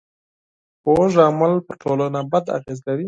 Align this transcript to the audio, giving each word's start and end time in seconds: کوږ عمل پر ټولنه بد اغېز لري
کوږ 0.83 1.13
عمل 1.27 1.53
پر 1.65 1.75
ټولنه 1.83 2.19
بد 2.31 2.45
اغېز 2.57 2.79
لري 2.87 2.99